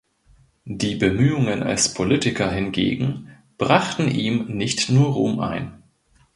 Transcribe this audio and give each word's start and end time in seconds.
Die 0.65 0.95
Bemühungen 0.95 1.61
als 1.61 1.93
Politiker 1.93 2.49
hingegen 2.51 3.27
brachten 3.59 4.09
ihm 4.09 4.45
nicht 4.47 4.89
nur 4.89 5.11
Ruhm 5.13 5.39
ein. 5.41 5.83